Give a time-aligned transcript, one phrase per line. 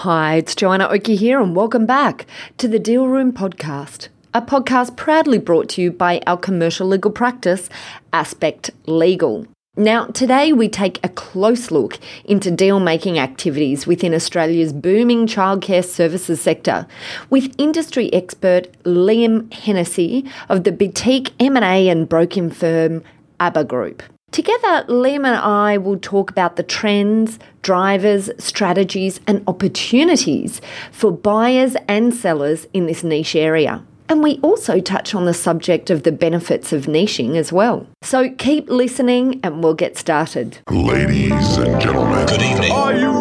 [0.00, 2.24] Hi, it's Joanna Oakey here, and welcome back
[2.56, 7.10] to the Deal Room Podcast, a podcast proudly brought to you by our commercial legal
[7.10, 7.68] practice,
[8.10, 9.46] Aspect Legal.
[9.76, 15.84] Now, today we take a close look into deal making activities within Australia's booming childcare
[15.84, 16.86] services sector
[17.28, 23.04] with industry expert Liam Hennessy of the boutique M&A and broking firm
[23.38, 24.02] ABBA Group.
[24.32, 30.60] Together, Liam and I will talk about the trends, drivers, strategies, and opportunities
[30.92, 33.82] for buyers and sellers in this niche area.
[34.08, 37.86] And we also touch on the subject of the benefits of niching as well.
[38.02, 40.58] So keep listening and we'll get started.
[40.70, 42.72] Ladies and gentlemen, Good evening.
[42.72, 43.19] Are you ready?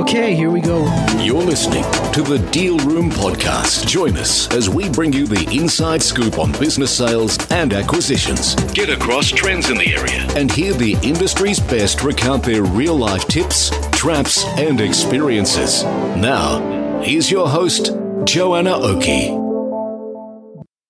[0.00, 0.86] Okay, here we go.
[1.20, 3.86] You're listening to the Deal Room Podcast.
[3.86, 8.54] Join us as we bring you the inside scoop on business sales and acquisitions.
[8.72, 13.26] Get across trends in the area and hear the industry's best recount their real life
[13.28, 15.84] tips, traps, and experiences.
[16.16, 17.90] Now, here's your host,
[18.24, 19.26] Joanna Oakey.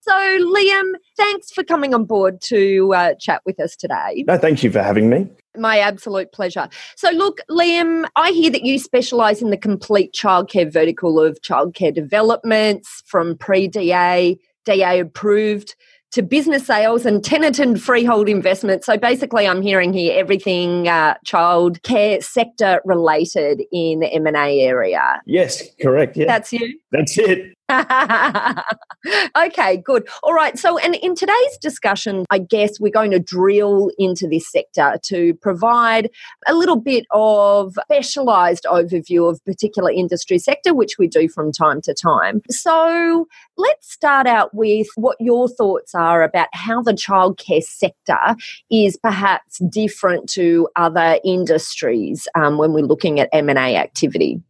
[0.02, 4.24] So, Liam, thanks for coming on board to uh, chat with us today.
[4.26, 5.28] No, thank you for having me.
[5.56, 6.68] My absolute pleasure.
[6.96, 11.94] So, look, Liam, I hear that you specialise in the complete childcare vertical of childcare
[11.94, 15.74] developments from pre DA, DA approved
[16.12, 18.84] to business sales and tenant and freehold investment.
[18.84, 25.20] So basically, I'm hearing here everything uh, child care sector related in the M&A area.
[25.26, 26.16] Yes, correct.
[26.16, 26.78] Yeah, That's you?
[26.90, 27.54] that's it.
[29.36, 30.08] okay, good.
[30.22, 30.58] All right.
[30.58, 35.34] So, and in today's discussion, I guess we're going to drill into this sector to
[35.34, 36.10] provide
[36.46, 41.80] a little bit of specialized overview of particular industry sector, which we do from time
[41.82, 42.42] to time.
[42.50, 48.36] So, let's start out with what your thoughts are about how the childcare sector
[48.70, 54.40] is perhaps different to other industries um, when we're looking at M&A activity.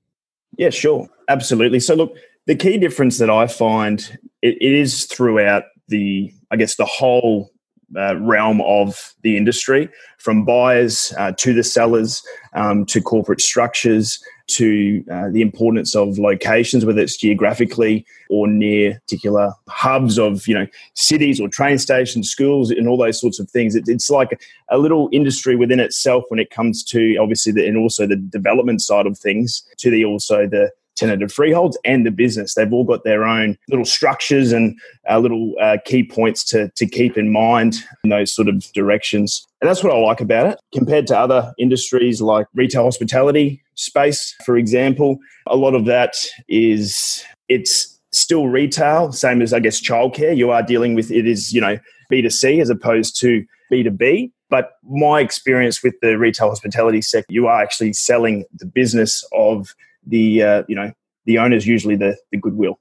[0.57, 1.81] Yeah, sure, absolutely.
[1.81, 6.77] So, look, the key difference that I find it, it is throughout the, I guess,
[6.77, 7.51] the whole
[7.97, 12.23] uh, realm of the industry, from buyers uh, to the sellers,
[12.55, 18.95] um, to corporate structures, to uh, the importance of locations, whether it's geographically or near
[19.01, 23.51] particular hubs of you know cities or train stations, schools, and all those sorts of
[23.51, 23.75] things.
[23.75, 24.41] It, it's like
[24.71, 28.83] a little industry within itself when it comes to obviously the, and also the development
[28.83, 32.55] side of things, to the also the tenanted freeholds and the business.
[32.55, 34.79] They've all got their own little structures and
[35.11, 39.47] uh, little uh, key points to, to keep in mind in those sort of directions.
[39.61, 40.59] And that's what I like about it.
[40.73, 46.17] Compared to other industries like retail hospitality space, for example, a lot of that
[46.49, 50.37] is it's still retail, same as I guess childcare.
[50.37, 51.79] You are dealing with it is, you know,
[52.13, 54.33] B2C as opposed to B2B.
[54.51, 59.75] But my experience with the retail hospitality sector, you are actually selling the business of
[60.07, 60.93] the uh, you know
[61.25, 62.79] the owner's usually the the goodwill.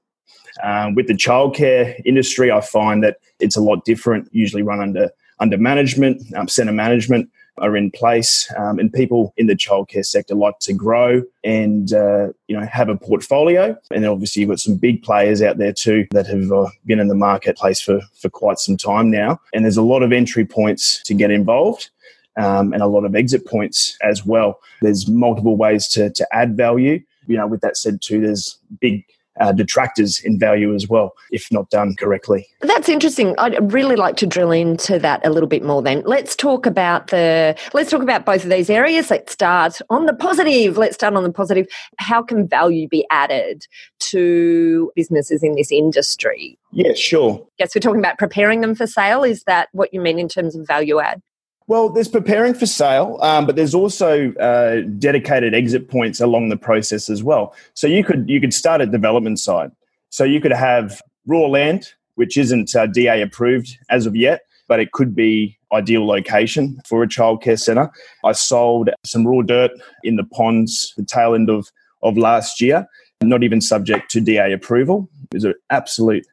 [0.62, 4.28] Um, with the childcare industry, I find that it's a lot different.
[4.32, 9.46] Usually run under under management, um, centre management are in place, um, and people in
[9.46, 13.76] the childcare sector like to grow and uh, you know have a portfolio.
[13.90, 17.08] And obviously you've got some big players out there too that have uh, been in
[17.08, 19.40] the marketplace for for quite some time now.
[19.52, 21.90] And there's a lot of entry points to get involved
[22.36, 24.60] um, and a lot of exit points as well.
[24.82, 27.00] There's multiple ways to, to add value.
[27.30, 29.04] You know, with that said, too, there's big
[29.40, 32.46] uh, detractors in value as well if not done correctly.
[32.60, 33.34] That's interesting.
[33.38, 36.02] I'd really like to drill into that a little bit more then.
[36.04, 39.10] Let's talk about the let's talk about both of these areas.
[39.10, 40.76] Let's start on the positive.
[40.76, 41.66] Let's start on the positive.
[41.98, 43.66] How can value be added
[44.00, 46.58] to businesses in this industry?
[46.72, 47.46] Yeah, sure.
[47.58, 49.22] Yes, we're talking about preparing them for sale.
[49.22, 51.22] Is that what you mean in terms of value add?
[51.70, 56.56] Well, there's preparing for sale, um, but there's also uh, dedicated exit points along the
[56.56, 57.54] process as well.
[57.74, 59.70] So you could you could start at development side.
[60.08, 64.80] So you could have raw land, which isn't uh, DA approved as of yet, but
[64.80, 67.88] it could be ideal location for a childcare centre.
[68.24, 69.70] I sold some raw dirt
[70.02, 71.68] in the ponds the tail end of
[72.02, 72.84] of last year,
[73.22, 75.08] not even subject to DA approval.
[75.30, 76.26] It was an absolute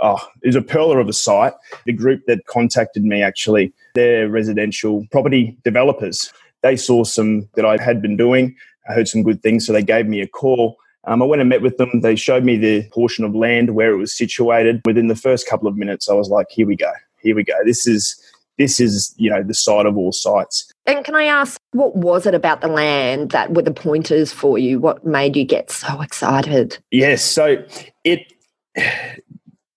[0.00, 1.52] oh, it was a perler of a site.
[1.86, 6.32] The group that contacted me actually, they're residential property developers.
[6.62, 8.54] They saw some that I had been doing.
[8.88, 10.76] I heard some good things, so they gave me a call.
[11.04, 12.00] Um, I went and met with them.
[12.02, 14.82] They showed me the portion of land where it was situated.
[14.84, 16.92] Within the first couple of minutes, I was like, "Here we go.
[17.22, 17.54] Here we go.
[17.64, 18.20] This is
[18.58, 22.26] this is you know the site of all sites." And can I ask, what was
[22.26, 24.78] it about the land that were the pointers for you?
[24.80, 26.78] What made you get so excited?
[26.90, 27.64] Yes, so
[28.04, 28.32] it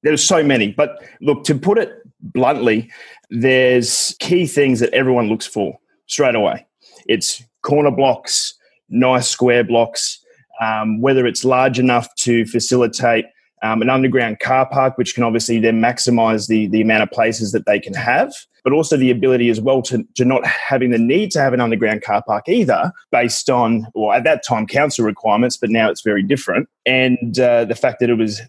[0.04, 2.90] there's so many, but look to put it bluntly,
[3.30, 5.78] there's key things that everyone looks for
[6.08, 6.66] straight away.
[7.08, 8.54] It's corner blocks,
[8.90, 10.20] nice square blocks,
[10.62, 13.26] um, whether it's large enough to facilitate
[13.64, 17.54] um, an underground car park, which can obviously then maximize the, the amount of places
[17.54, 18.34] that they can have,
[18.64, 21.62] but also the ability as well to, to not having the need to have an
[21.62, 26.02] underground car park either, based on, well, at that time, council requirements, but now it's
[26.02, 26.68] very different.
[26.86, 28.42] And uh, the fact that it was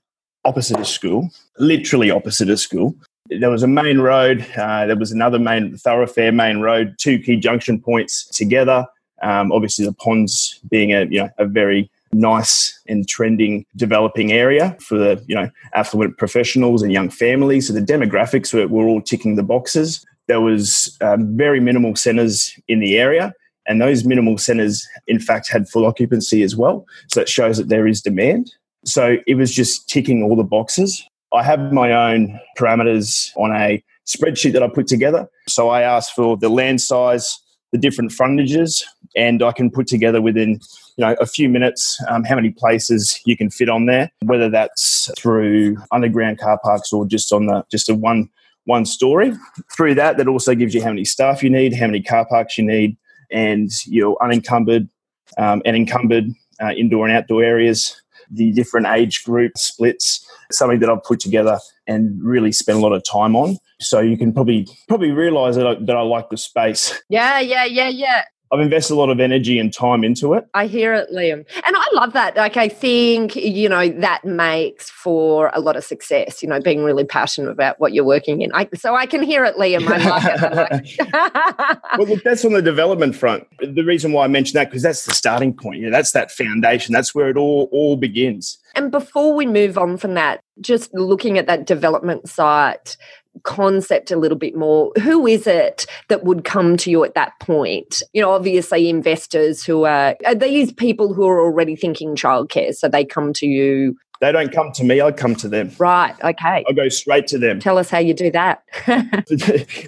[0.44, 2.94] opposite a school, literally opposite a school.
[3.30, 7.36] There was a main road, uh, there was another main thoroughfare, main road, two key
[7.36, 8.86] junction points together.
[9.22, 14.76] Um, obviously, the ponds being a you know a very nice and trending developing area
[14.80, 17.66] for the you know affluent professionals and young families.
[17.68, 20.04] So the demographics were, were all ticking the boxes.
[20.26, 23.32] There was um, very minimal centres in the area,
[23.66, 26.86] and those minimal centres, in fact, had full occupancy as well.
[27.08, 28.52] So it shows that there is demand.
[28.84, 31.02] So it was just ticking all the boxes.
[31.32, 35.28] I have my own parameters on a spreadsheet that I put together.
[35.48, 37.40] So I asked for the land size,
[37.72, 38.84] the different frontages,
[39.16, 40.60] and I can put together within
[40.96, 44.48] you know a few minutes um, how many places you can fit on there, whether
[44.48, 48.30] that's through underground car parks or just on the just a one
[48.64, 49.32] one story.
[49.76, 52.56] Through that, that also gives you how many staff you need, how many car parks
[52.56, 52.96] you need,
[53.30, 54.88] and your unencumbered
[55.36, 56.30] um, and encumbered
[56.62, 61.58] uh, indoor and outdoor areas, the different age group splits, something that I've put together
[61.86, 63.58] and really spent a lot of time on.
[63.80, 67.02] So you can probably probably realize that I, that I like the space.
[67.08, 68.24] Yeah, yeah, yeah, yeah.
[68.52, 70.46] I've invested a lot of energy and time into it.
[70.54, 71.44] I hear it, Liam.
[71.66, 72.36] And I love that.
[72.36, 76.84] Like, I think, you know, that makes for a lot of success, you know, being
[76.84, 78.52] really passionate about what you're working in.
[78.54, 79.86] I, so I can hear it, Liam.
[79.88, 80.42] I like it.
[80.42, 81.78] I like it.
[81.98, 83.46] well, look, that's on the development front.
[83.60, 85.80] The reason why I mentioned that, because that's the starting point.
[85.80, 86.92] You know, that's that foundation.
[86.92, 88.58] That's where it all, all begins.
[88.76, 92.96] And before we move on from that, just looking at that development site,
[93.42, 94.92] concept a little bit more.
[95.02, 98.02] Who is it that would come to you at that point?
[98.12, 102.88] You know, obviously investors who are, are these people who are already thinking childcare, so
[102.88, 103.96] they come to you.
[104.20, 105.72] They don't come to me, I come to them.
[105.76, 106.64] Right, okay.
[106.66, 107.58] I go straight to them.
[107.58, 108.62] Tell us how you do that.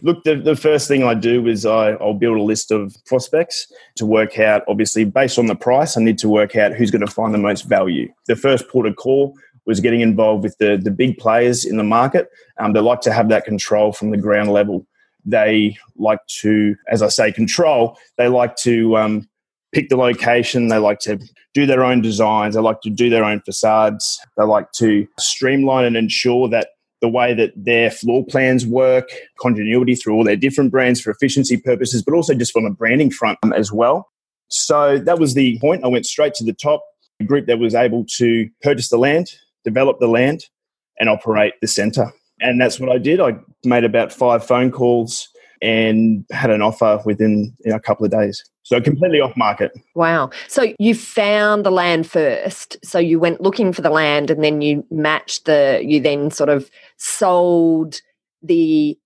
[0.03, 3.73] Look, the, the first thing I do is I, I'll build a list of prospects
[3.95, 7.07] to work out, obviously, based on the price, I need to work out who's going
[7.07, 8.13] to find the most value.
[8.27, 11.85] The first port of call was getting involved with the, the big players in the
[11.85, 12.29] market.
[12.59, 14.87] Um, they like to have that control from the ground level.
[15.25, 17.99] They like to, as I say, control.
[18.17, 19.29] They like to um,
[19.73, 20.69] pick the location.
[20.69, 21.19] They like to
[21.53, 22.55] do their own designs.
[22.55, 24.21] They like to do their own facades.
[24.37, 26.69] They like to streamline and ensure that
[27.03, 31.57] the way that their floor plans work, continuity through all their different brands for efficiency
[31.57, 34.09] purposes, but also just from a branding front um, as well.
[34.49, 35.85] So that was the point.
[35.85, 36.83] I went straight to the top.
[37.21, 39.29] A group that was able to purchase the land,
[39.67, 40.45] develop the land,
[40.99, 42.13] and operate the centre.
[42.41, 43.21] And that's what I did.
[43.21, 43.35] I
[43.65, 45.29] made about five phone calls
[45.63, 48.45] and had an offer within you know, a couple of days.
[48.63, 49.73] So completely off market.
[49.95, 50.31] Wow.
[50.49, 52.77] So you found the land first.
[52.85, 56.51] So you went looking for the land and then you matched the, you then sort
[56.51, 58.01] of sold
[58.43, 58.99] the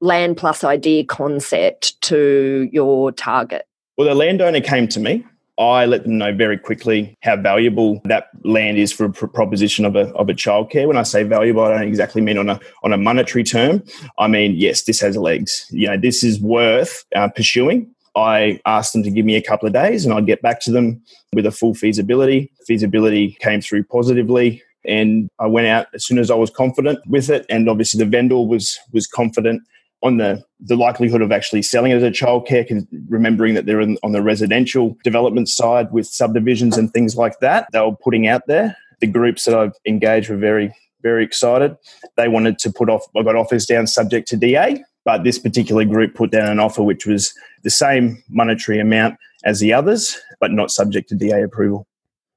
[0.00, 3.66] land plus idea concept to your target.
[3.96, 5.24] Well, the landowner came to me
[5.58, 9.96] I let them know very quickly how valuable that land is for a proposition of
[9.96, 10.86] a, of a childcare.
[10.86, 13.82] When I say valuable, I don't exactly mean on a, on a monetary term.
[14.18, 15.66] I mean, yes, this has legs.
[15.70, 17.92] You know, this is worth uh, pursuing.
[18.14, 20.72] I asked them to give me a couple of days and I'd get back to
[20.72, 21.02] them
[21.32, 22.50] with a full feasibility.
[22.66, 27.30] Feasibility came through positively and I went out as soon as I was confident with
[27.30, 27.46] it.
[27.48, 29.62] And obviously the vendor was was confident
[30.02, 33.96] on the the likelihood of actually selling it as a childcare, remembering that they're in,
[34.02, 37.68] on the residential development side with subdivisions and things like that.
[37.72, 38.76] They were putting out there.
[39.00, 41.76] The groups that I've engaged were very very excited.
[42.16, 43.04] They wanted to put off.
[43.16, 46.82] I got offers down subject to DA, but this particular group put down an offer
[46.82, 51.86] which was the same monetary amount as the others, but not subject to DA approval.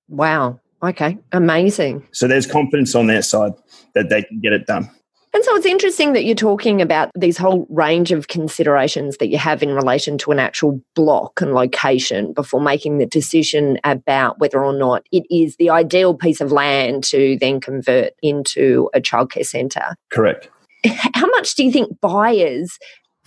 [0.09, 0.59] Wow.
[0.83, 1.17] Okay.
[1.31, 2.07] Amazing.
[2.11, 3.53] So there's confidence on their side
[3.93, 4.89] that they can get it done.
[5.33, 9.37] And so it's interesting that you're talking about these whole range of considerations that you
[9.37, 14.63] have in relation to an actual block and location before making the decision about whether
[14.63, 19.45] or not it is the ideal piece of land to then convert into a childcare
[19.45, 19.95] centre.
[20.09, 20.49] Correct.
[21.13, 22.77] How much do you think buyers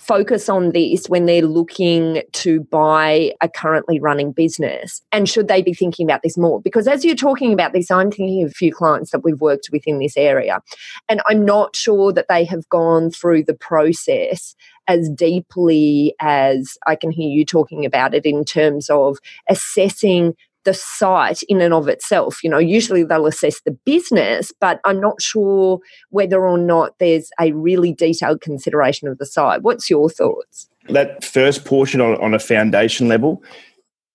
[0.06, 5.02] focus on this when they're looking to buy a currently running business?
[5.12, 6.60] And should they be thinking about this more?
[6.60, 9.68] Because as you're talking about this, I'm thinking of a few clients that we've worked
[9.72, 10.60] with in this area.
[11.08, 14.54] And I'm not sure that they have gone through the process
[14.86, 19.18] as deeply as I can hear you talking about it in terms of
[19.48, 20.34] assessing
[20.64, 22.42] the site in and of itself.
[22.42, 25.78] You know, usually they'll assess the business, but I'm not sure
[26.10, 29.62] whether or not there's a really detailed consideration of the site.
[29.62, 30.68] What's your thoughts?
[30.88, 33.42] That first portion on, on a foundation level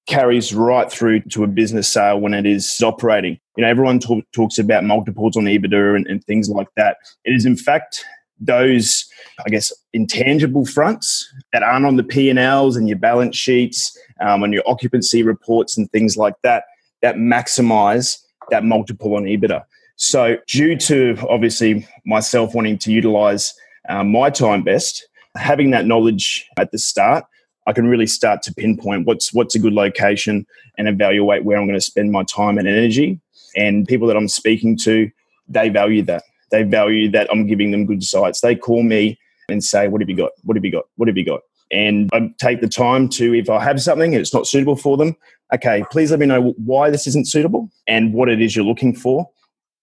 [0.08, 3.40] carries right through to a business sale when it is operating.
[3.56, 6.98] You know, everyone talk, talks about multiples on EBITDA and, and things like that.
[7.26, 8.04] It is in fact
[8.40, 9.06] those,
[9.46, 14.54] I guess, intangible fronts that aren't on the P&Ls and your balance sheets um, and
[14.54, 16.66] your occupancy reports and things like that,
[17.02, 18.18] that maximize
[18.50, 19.64] that multiple on EBITDA.
[19.96, 23.54] So, due to obviously myself wanting to utilize
[23.90, 25.06] um, my time best,
[25.36, 27.26] having that knowledge at the start,
[27.68, 31.68] I can really start to pinpoint what's what's a good location and evaluate where I'm
[31.68, 33.20] going to spend my time and energy.
[33.56, 35.12] And people that I'm speaking to,
[35.48, 36.24] they value that.
[36.52, 38.42] They value that I'm giving them good sites.
[38.42, 40.32] They call me and say, "What have you got?
[40.44, 40.86] What have you got?
[40.96, 41.42] What have you got?"
[41.72, 44.98] And I take the time to, if I have something and it's not suitable for
[44.98, 45.16] them,
[45.54, 48.96] okay, please let me know why this isn't suitable and what it is you're looking
[48.96, 49.30] for.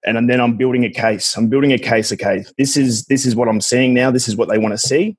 [0.04, 1.37] And then I'm building a case.
[1.37, 2.12] I'm building a case.
[2.12, 4.11] Okay, this is this is what I'm seeing now.
[4.11, 5.16] This is what they want to see.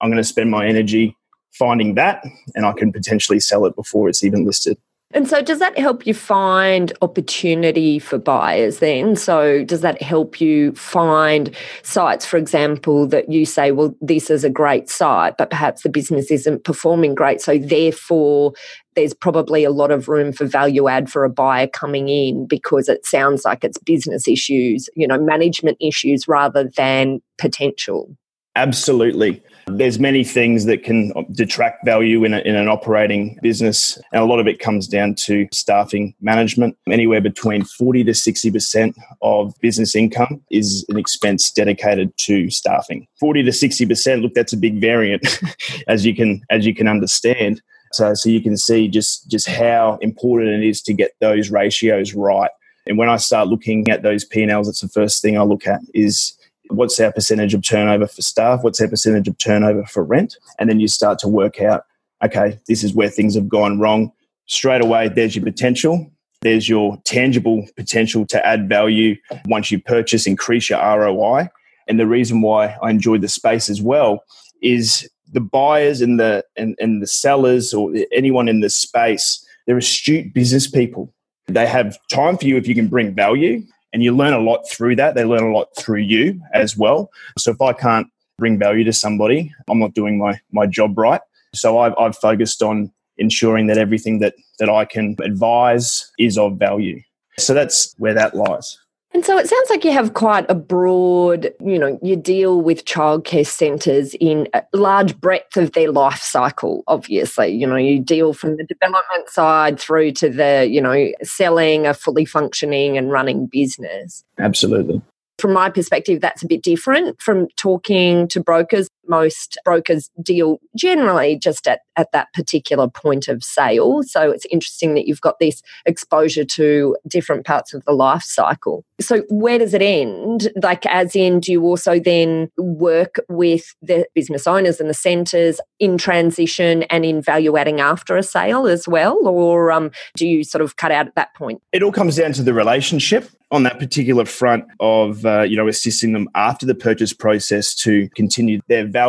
[0.00, 1.16] I'm going to spend my energy
[1.52, 2.24] finding that,
[2.54, 4.78] and I can potentially sell it before it's even listed.
[5.14, 9.14] And so, does that help you find opportunity for buyers then?
[9.14, 14.42] So, does that help you find sites, for example, that you say, well, this is
[14.42, 17.40] a great site, but perhaps the business isn't performing great.
[17.40, 18.54] So, therefore,
[18.94, 22.88] there's probably a lot of room for value add for a buyer coming in because
[22.88, 28.16] it sounds like it's business issues, you know, management issues rather than potential.
[28.54, 29.42] Absolutely.
[29.66, 34.24] There's many things that can detract value in, a, in an operating business, and a
[34.24, 36.76] lot of it comes down to staffing management.
[36.90, 43.06] Anywhere between 40 to 60% of business income is an expense dedicated to staffing.
[43.20, 45.26] 40 to 60%, look, that's a big variant,
[45.88, 47.62] as you can as you can understand.
[47.92, 52.14] So, so you can see just just how important it is to get those ratios
[52.14, 52.50] right.
[52.86, 55.80] And when I start looking at those P&Ls, it's the first thing I look at
[55.94, 56.36] is
[56.74, 60.68] what's our percentage of turnover for staff, what's our percentage of turnover for rent, and
[60.68, 61.84] then you start to work out,
[62.24, 64.12] okay, this is where things have gone wrong.
[64.46, 66.10] Straight away, there's your potential.
[66.42, 71.48] There's your tangible potential to add value once you purchase, increase your ROI.
[71.86, 74.24] And the reason why I enjoy the space as well
[74.60, 79.78] is the buyers and the and, and the sellers or anyone in this space, they're
[79.78, 81.12] astute business people.
[81.46, 83.62] They have time for you if you can bring value
[83.92, 85.14] and you learn a lot through that.
[85.14, 87.10] They learn a lot through you as well.
[87.38, 88.08] So if I can't
[88.38, 91.20] bring value to somebody, I'm not doing my my job right.
[91.54, 96.58] So I've, I've focused on ensuring that everything that that I can advise is of
[96.58, 97.00] value.
[97.38, 98.78] So that's where that lies.
[99.14, 102.86] And so it sounds like you have quite a broad, you know, you deal with
[102.86, 107.48] childcare centres in a large breadth of their life cycle, obviously.
[107.48, 111.92] You know, you deal from the development side through to the, you know, selling a
[111.92, 114.24] fully functioning and running business.
[114.38, 115.02] Absolutely
[115.42, 118.88] from my perspective, that's a bit different from talking to brokers.
[119.12, 124.02] Most brokers deal generally just at, at that particular point of sale.
[124.02, 128.84] So it's interesting that you've got this exposure to different parts of the life cycle.
[129.00, 130.48] So, where does it end?
[130.62, 135.60] Like, as in, do you also then work with the business owners and the centres
[135.78, 139.18] in transition and in value adding after a sale as well?
[139.26, 141.60] Or um, do you sort of cut out at that point?
[141.72, 145.68] It all comes down to the relationship on that particular front of uh, you know
[145.68, 149.01] assisting them after the purchase process to continue their value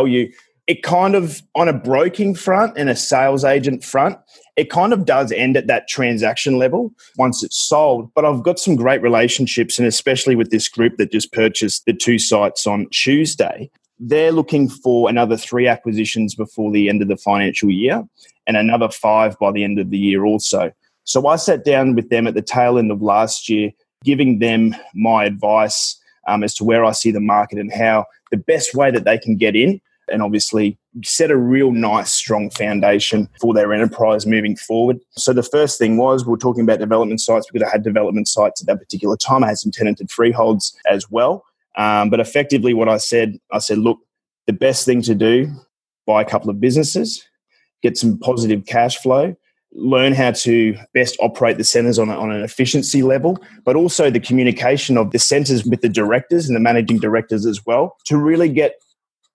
[0.65, 4.17] it kind of on a broking front and a sales agent front
[4.55, 8.11] it kind of does end at that transaction level once it's sold.
[8.13, 11.93] But i've got some great relationships and especially with this group that just purchased the
[11.93, 13.69] two sites on tuesday
[13.99, 18.03] they're looking for another three acquisitions before the end of the financial year
[18.47, 20.71] and another five by the end of the year also.
[21.05, 23.71] So i sat down with them at the tail end of last year
[24.03, 28.37] giving them my advice um, as to where I see the market and how the
[28.37, 33.29] best way that they can get in and obviously set a real nice, strong foundation
[33.39, 34.99] for their enterprise moving forward.
[35.11, 38.27] So the first thing was we we're talking about development sites because I had development
[38.27, 39.43] sites at that particular time.
[39.43, 41.45] I had some tenanted freeholds as well.
[41.77, 43.99] Um, but effectively, what I said, I said, look,
[44.45, 45.51] the best thing to do,
[46.05, 47.25] buy a couple of businesses,
[47.81, 49.35] get some positive cash flow,
[49.75, 54.19] learn how to best operate the centres on, on an efficiency level, but also the
[54.19, 58.49] communication of the centres with the directors and the managing directors as well to really
[58.49, 58.75] get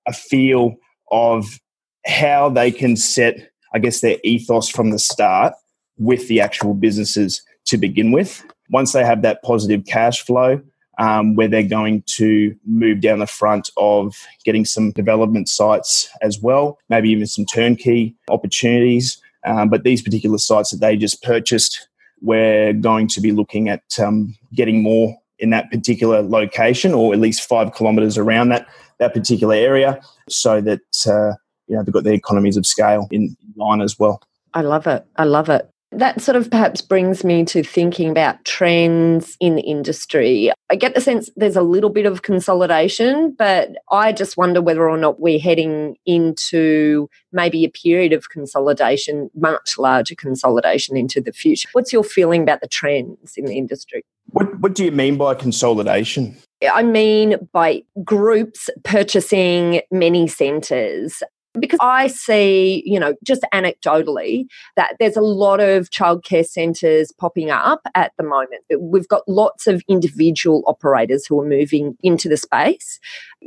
[0.06, 0.74] a feel
[1.10, 1.58] of
[2.06, 5.54] how they can set, I guess, their ethos from the start
[5.98, 8.44] with the actual businesses to begin with.
[8.70, 10.60] Once they have that positive cash flow,
[10.98, 16.40] um, where they're going to move down the front of getting some development sites as
[16.40, 21.88] well, maybe even some turnkey opportunities um, but these particular sites that they just purchased,
[22.20, 27.18] we're going to be looking at um, getting more in that particular location, or at
[27.18, 28.66] least five kilometres around that
[28.98, 31.34] that particular area, so that uh,
[31.66, 34.20] you know they've got the economies of scale in line as well.
[34.52, 35.06] I love it.
[35.16, 35.70] I love it.
[35.90, 40.52] That sort of perhaps brings me to thinking about trends in the industry.
[40.70, 44.88] I get the sense there's a little bit of consolidation, but I just wonder whether
[44.88, 51.32] or not we're heading into maybe a period of consolidation, much larger consolidation into the
[51.32, 51.68] future.
[51.72, 54.02] What's your feeling about the trends in the industry?
[54.30, 56.36] What, what do you mean by consolidation?
[56.70, 61.22] I mean by groups purchasing many centres
[61.60, 64.46] because I see, you know, just anecdotally,
[64.76, 68.62] that there's a lot of childcare centres popping up at the moment.
[68.78, 73.00] We've got lots of individual operators who are moving into the space.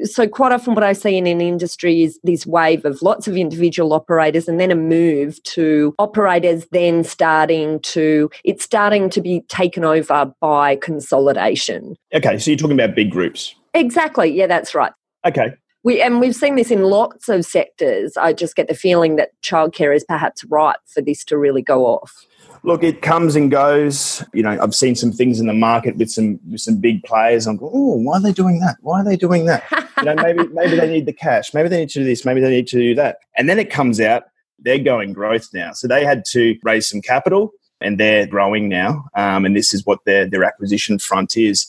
[0.03, 3.35] So, quite often, what I see in an industry is this wave of lots of
[3.35, 9.41] individual operators and then a move to operators then starting to, it's starting to be
[9.49, 11.95] taken over by consolidation.
[12.13, 13.55] Okay, so you're talking about big groups.
[13.73, 14.31] Exactly.
[14.31, 14.93] Yeah, that's right.
[15.25, 15.53] Okay.
[15.83, 18.15] We, and we've seen this in lots of sectors.
[18.17, 21.85] I just get the feeling that childcare is perhaps right for this to really go
[21.85, 22.25] off.
[22.63, 24.23] Look, it comes and goes.
[24.33, 27.47] You know, I've seen some things in the market with some with some big players.
[27.47, 28.77] I'm going, oh, why are they doing that?
[28.81, 29.63] Why are they doing that?
[29.97, 31.55] you know, maybe maybe they need the cash.
[31.55, 32.23] Maybe they need to do this.
[32.23, 33.17] Maybe they need to do that.
[33.35, 34.25] And then it comes out
[34.61, 35.73] they're going growth now.
[35.73, 39.05] So they had to raise some capital, and they're growing now.
[39.15, 41.67] Um, and this is what their their acquisition front is.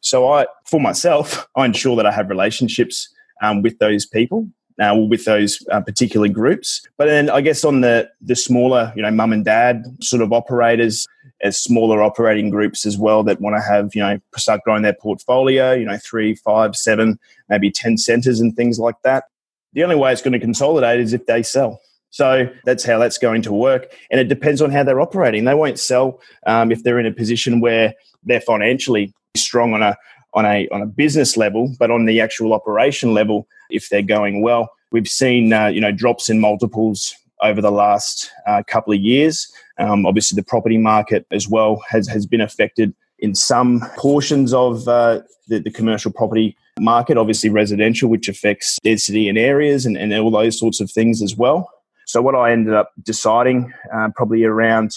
[0.00, 3.08] So I, for myself, I ensure that I have relationships
[3.42, 4.48] um, with those people.
[4.78, 9.00] Uh, with those uh, particular groups, but then I guess on the the smaller, you
[9.00, 11.06] know, mum and dad sort of operators,
[11.42, 14.92] as smaller operating groups as well that want to have you know start growing their
[14.92, 19.24] portfolio, you know, three, five, seven, maybe ten centres and things like that.
[19.72, 21.80] The only way it's going to consolidate is if they sell.
[22.10, 23.94] So that's how that's going to work.
[24.10, 25.44] And it depends on how they're operating.
[25.44, 29.96] They won't sell um, if they're in a position where they're financially strong on a
[30.36, 34.42] on a on a business level, but on the actual operation level, if they're going
[34.42, 39.00] well, we've seen uh, you know drops in multiples over the last uh, couple of
[39.00, 39.50] years.
[39.78, 44.86] Um, obviously, the property market as well has has been affected in some portions of
[44.86, 47.16] uh, the, the, commercial property market.
[47.16, 51.34] Obviously, residential, which affects density in areas and, and all those sorts of things as
[51.34, 51.70] well.
[52.06, 54.92] So, what I ended up deciding uh, probably around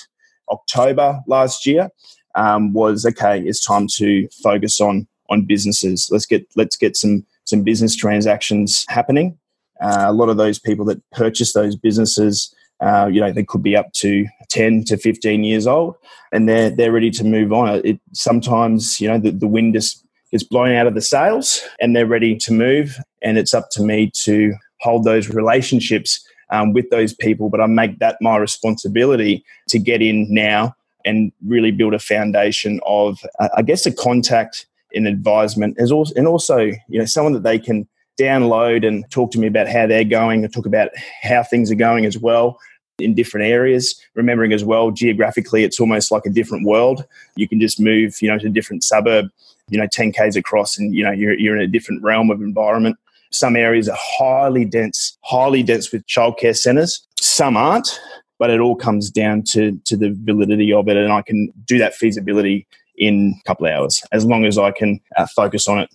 [0.52, 1.90] October last year
[2.36, 3.42] um, was okay.
[3.42, 6.10] It's time to focus on on businesses.
[6.12, 9.38] Let's get let's get some some business transactions happening.
[9.82, 13.64] Uh, a lot of those people that purchase those businesses, uh, you know, they could
[13.64, 15.96] be up to ten to fifteen years old,
[16.32, 17.82] and they're they're ready to move on.
[17.84, 21.96] It sometimes you know the, the wind just gets blown out of the sails, and
[21.96, 22.98] they're ready to move.
[23.22, 27.68] And it's up to me to hold those relationships um, with those people, but I
[27.68, 33.50] make that my responsibility to get in now and really build a foundation of, uh,
[33.56, 37.60] I guess, a contact in advisement as also and also you know someone that they
[37.60, 37.88] can
[38.20, 40.90] download and talk to me about how they're going and talk about
[41.22, 42.60] how things are going as well
[43.00, 43.96] in different areas.
[44.16, 47.06] Remembering as well geographically it's almost like a different world.
[47.36, 49.28] You can just move you know to a different suburb
[49.70, 52.42] you know 10 k's across and you know you're, you're in a different realm of
[52.42, 52.98] environment.
[53.32, 58.00] Some areas are highly dense highly dense with childcare centres some aren't
[58.38, 61.78] but it all comes down to to the validity of it and i can do
[61.78, 62.66] that feasibility
[63.00, 64.04] in a couple of hours.
[64.12, 65.90] As long as I can uh, focus on it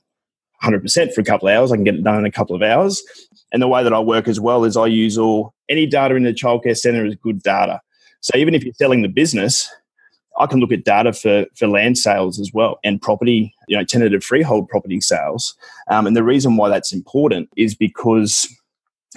[0.62, 2.62] 100% for a couple of hours, I can get it done in a couple of
[2.62, 3.02] hours.
[3.52, 6.24] And the way that I work as well is I use all any data in
[6.24, 7.80] the childcare center is good data.
[8.20, 9.70] So even if you're selling the business,
[10.38, 13.84] I can look at data for, for land sales as well and property, you know,
[13.84, 15.54] tenanted freehold property sales.
[15.90, 18.48] Um, and the reason why that's important is because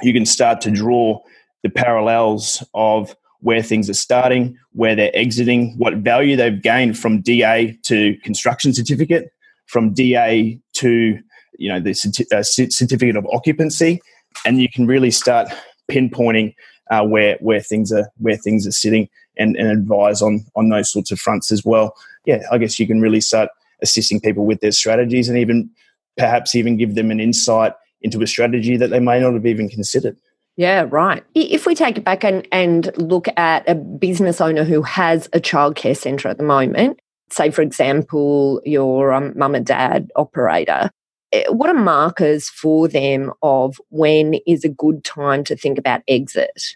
[0.04, 1.20] you can start to draw
[1.64, 7.22] the parallels of where things are starting, where they're exiting, what value they've gained from
[7.22, 9.32] DA to construction certificate,
[9.66, 11.20] from DA to
[11.58, 11.92] you know the
[12.32, 14.02] uh, certificate of occupancy,
[14.46, 15.50] and you can really start
[15.90, 16.54] pinpointing
[16.92, 20.92] uh, where where things are where things are sitting and, and advise on on those
[20.92, 21.96] sorts of fronts as well.
[22.26, 23.50] Yeah, I guess you can really start
[23.82, 25.70] assisting people with their strategies and even
[26.18, 29.70] perhaps even give them an insight into a strategy that they may not have even
[29.70, 30.18] considered.
[30.58, 31.24] Yeah, right.
[31.36, 35.40] If we take it back and, and look at a business owner who has a
[35.40, 40.90] childcare centre at the moment, say, for example, your um, mum and dad operator,
[41.32, 46.02] eh, what are markers for them of when is a good time to think about
[46.08, 46.76] exit?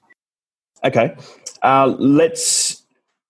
[0.84, 1.16] Okay,
[1.64, 2.84] uh, let's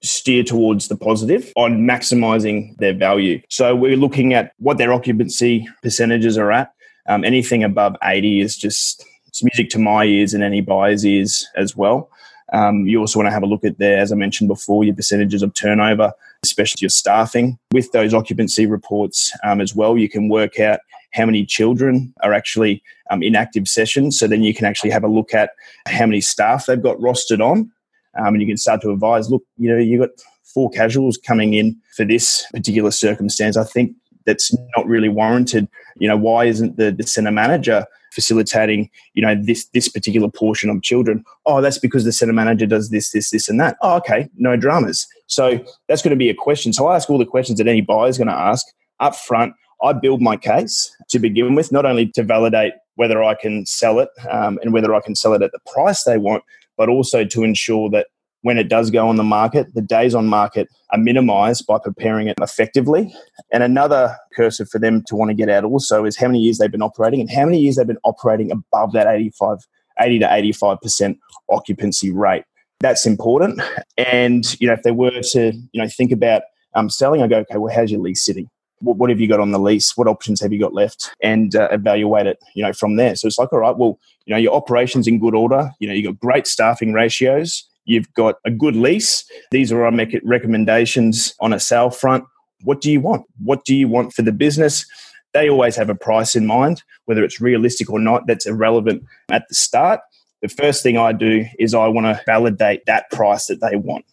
[0.03, 3.41] steer towards the positive on maximizing their value.
[3.49, 6.73] So we're looking at what their occupancy percentages are at.
[7.07, 11.47] Um, anything above 80 is just it's music to my ears and any buyer's ears
[11.55, 12.09] as well.
[12.53, 14.93] Um, you also want to have a look at there, as I mentioned before, your
[14.93, 16.11] percentages of turnover,
[16.43, 17.57] especially your staffing.
[17.71, 20.81] With those occupancy reports um, as well, you can work out
[21.13, 24.19] how many children are actually um, in active sessions.
[24.19, 25.51] So then you can actually have a look at
[25.87, 27.71] how many staff they've got rostered on.
[28.17, 30.09] um, and you can start to advise, look, you know, you've got
[30.43, 33.55] four casuals coming in for this particular circumstance.
[33.55, 35.67] I think that's not really warranted.
[35.97, 40.69] You know, why isn't the, the center manager facilitating, you know, this this particular portion
[40.69, 41.23] of children?
[41.45, 43.77] Oh, that's because the center manager does this, this, this, and that.
[43.81, 45.07] Oh, okay, no dramas.
[45.27, 46.73] So that's going to be a question.
[46.73, 48.65] So I ask all the questions that any buyer is going to ask
[48.99, 49.53] up front.
[49.83, 53.99] I build my case to begin with, not only to validate whether I can sell
[53.99, 56.43] it um, and whether I can sell it at the price they want,
[56.77, 58.07] but also to ensure that
[58.41, 62.27] when it does go on the market, the days on market are minimized by preparing
[62.27, 63.13] it effectively.
[63.51, 66.57] And another cursor for them to want to get out also is how many years
[66.57, 69.59] they've been operating and how many years they've been operating above that 85,
[69.99, 71.17] 80 to 85%
[71.49, 72.43] occupancy rate.
[72.79, 73.61] That's important.
[73.97, 76.41] And, you know, if they were to, you know, think about
[76.73, 78.49] um, selling, I go, okay, well, how's your lease sitting?
[78.79, 79.95] What, what, have you got on the lease?
[79.95, 81.11] What options have you got left?
[81.21, 83.15] And uh, evaluate it, you know, from there.
[83.15, 85.69] So it's like, all right, well, you know, your operations in good order.
[85.77, 89.25] You know, you've got great staffing ratios You've got a good lease.
[89.51, 89.91] These are our
[90.23, 92.23] recommendations on a sale front.
[92.63, 93.25] What do you want?
[93.43, 94.85] What do you want for the business?
[95.33, 99.43] They always have a price in mind, whether it's realistic or not, that's irrelevant at
[99.49, 99.99] the start.
[100.41, 104.05] The first thing I do is I want to validate that price that they want.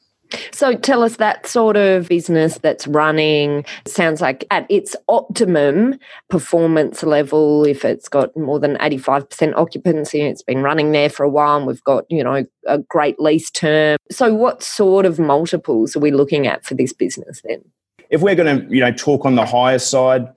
[0.52, 7.02] So tell us that sort of business that's running sounds like at its optimum performance
[7.02, 11.56] level, if it's got more than 85% occupancy, it's been running there for a while,
[11.56, 13.96] and we've got, you know, a great lease term.
[14.10, 17.62] So what sort of multiples are we looking at for this business then?
[18.10, 20.28] If we're going to, you know, talk on the higher side,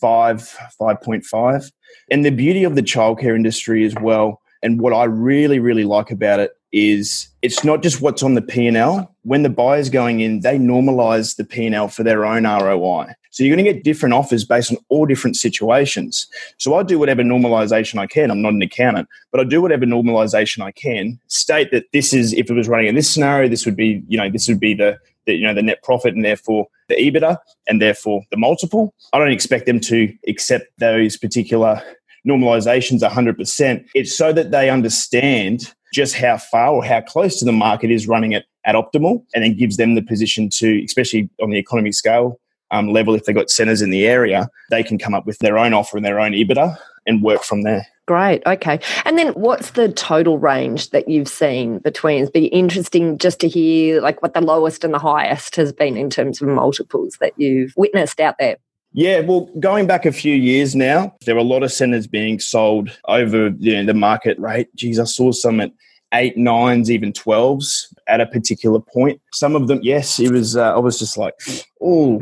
[0.00, 1.70] five, 5.5.
[2.10, 6.10] And the beauty of the childcare industry as well, and what I really, really like
[6.10, 9.12] about it is it's not just what's on the P&L.
[9.22, 13.12] When the buyer's going in, they normalize the P&L for their own ROI.
[13.30, 16.26] So you're going to get different offers based on all different situations.
[16.58, 18.30] So I do whatever normalization I can.
[18.30, 21.18] I'm not an accountant, but I do whatever normalization I can.
[21.28, 24.18] State that this is if it was running in this scenario, this would be, you
[24.18, 27.38] know, this would be the, the you know the net profit and therefore the EBITDA
[27.68, 28.94] and therefore the multiple.
[29.12, 31.82] I don't expect them to accept those particular
[32.26, 33.86] normalizations 100%.
[33.94, 38.06] It's so that they understand just how far or how close to the market is
[38.06, 41.92] running it at optimal and then gives them the position to, especially on the economy
[41.92, 42.38] scale
[42.70, 45.58] um, level, if they've got centres in the area, they can come up with their
[45.58, 47.86] own offer and their own EBITDA and work from there.
[48.06, 48.42] Great.
[48.46, 48.80] Okay.
[49.04, 52.22] And then what's the total range that you've seen between?
[52.22, 55.96] It'd be interesting just to hear like what the lowest and the highest has been
[55.96, 58.56] in terms of multiples that you've witnessed out there.
[58.92, 62.40] Yeah, well, going back a few years now, there were a lot of centres being
[62.40, 64.74] sold over you know, the market rate.
[64.74, 65.72] Geez, I saw some at
[66.12, 69.20] eight, nines, even twelves at a particular point.
[69.32, 70.56] Some of them, yes, it was.
[70.56, 71.34] Uh, I was just like,
[71.80, 72.20] oh,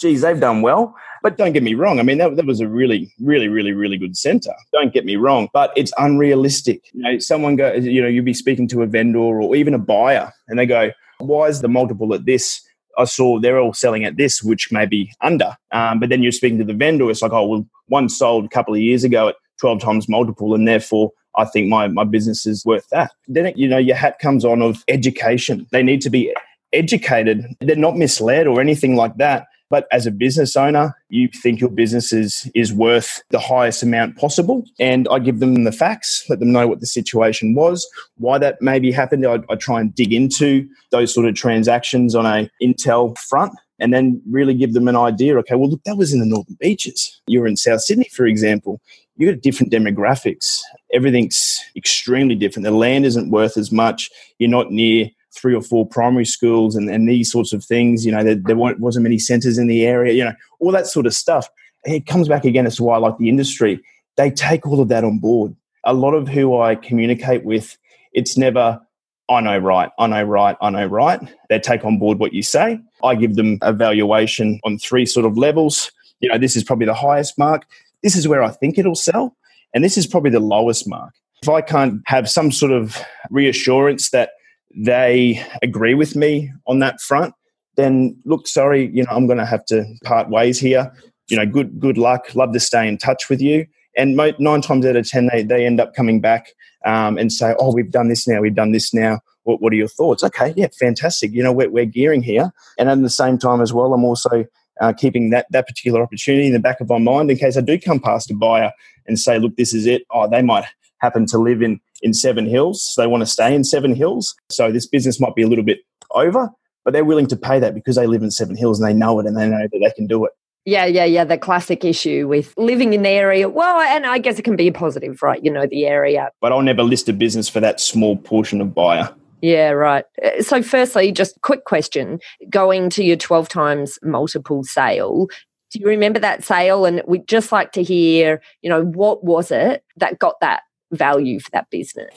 [0.00, 0.94] geez, they've done well.
[1.22, 1.98] But don't get me wrong.
[1.98, 4.54] I mean, that, that was a really, really, really, really good centre.
[4.72, 6.88] Don't get me wrong, but it's unrealistic.
[6.92, 9.78] You know, someone go, you know, you'd be speaking to a vendor or even a
[9.78, 12.62] buyer, and they go, "Why is the multiple at this?"
[12.98, 15.56] I saw they're all selling at this, which may be under.
[15.72, 18.48] Um, but then you're speaking to the vendor, it's like, oh, well, one sold a
[18.48, 22.46] couple of years ago at 12 times multiple, and therefore I think my, my business
[22.46, 23.12] is worth that.
[23.28, 25.66] Then, you know, your hat comes on of education.
[25.70, 26.34] They need to be
[26.72, 27.46] educated.
[27.60, 29.46] They're not misled or anything like that.
[29.70, 34.16] But as a business owner, you think your business is, is worth the highest amount
[34.16, 34.64] possible.
[34.80, 38.60] And I give them the facts, let them know what the situation was, why that
[38.60, 39.26] maybe happened.
[39.26, 43.92] I, I try and dig into those sort of transactions on a Intel front and
[43.92, 45.36] then really give them an idea.
[45.38, 47.20] Okay, well, look, that was in the Northern Beaches.
[47.26, 48.80] You're in South Sydney, for example.
[49.16, 50.60] You've got different demographics.
[50.92, 52.64] Everything's extremely different.
[52.64, 54.10] The land isn't worth as much.
[54.38, 58.04] You're not near three or four primary schools and, and these sorts of things.
[58.04, 61.06] You know, there, there wasn't many centres in the area, you know, all that sort
[61.06, 61.48] of stuff.
[61.84, 63.80] And it comes back again as to why I like the industry.
[64.16, 65.54] They take all of that on board.
[65.84, 67.78] A lot of who I communicate with,
[68.12, 68.80] it's never,
[69.28, 71.20] I know right, I know right, I know right.
[71.48, 72.80] They take on board what you say.
[73.04, 75.92] I give them a valuation on three sort of levels.
[76.20, 77.64] You know, this is probably the highest mark.
[78.02, 79.36] This is where I think it'll sell.
[79.74, 81.14] And this is probably the lowest mark.
[81.42, 84.30] If I can't have some sort of reassurance that
[84.74, 87.34] they agree with me on that front,
[87.76, 90.92] then look, sorry, you know, I'm going to have to part ways here.
[91.28, 92.34] You know, good good luck.
[92.34, 93.66] Love to stay in touch with you.
[93.96, 96.52] And nine times out of ten, they they end up coming back
[96.86, 98.40] um, and say, "Oh, we've done this now.
[98.40, 99.20] We've done this now.
[99.42, 101.32] What, what are your thoughts?" Okay, yeah, fantastic.
[101.32, 104.46] You know, we're, we're gearing here, and at the same time as well, I'm also
[104.80, 107.60] uh, keeping that that particular opportunity in the back of my mind in case I
[107.60, 108.72] do come past a buyer
[109.06, 110.64] and say, "Look, this is it." Oh, they might
[110.98, 112.94] happen to live in in Seven Hills.
[112.96, 114.34] They want to stay in Seven Hills.
[114.50, 115.78] So this business might be a little bit
[116.12, 116.50] over,
[116.84, 119.18] but they're willing to pay that because they live in Seven Hills and they know
[119.20, 120.32] it and they know that they can do it.
[120.64, 121.24] Yeah, yeah, yeah.
[121.24, 123.48] The classic issue with living in the area.
[123.48, 125.42] Well, and I guess it can be a positive, right?
[125.42, 126.30] You know, the area.
[126.42, 129.14] But I'll never list a business for that small portion of buyer.
[129.40, 130.04] Yeah, right.
[130.22, 135.28] Uh, so, firstly, just quick question going to your 12 times multiple sale,
[135.70, 136.84] do you remember that sale?
[136.84, 141.40] And we'd just like to hear, you know, what was it that got that value
[141.40, 142.14] for that business?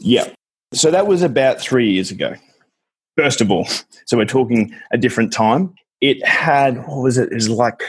[0.00, 0.28] Yeah.
[0.72, 2.34] So that was about three years ago.
[3.16, 3.68] First of all,
[4.06, 5.72] so we're talking a different time.
[6.00, 7.30] It had, what was it?
[7.30, 7.82] It was like,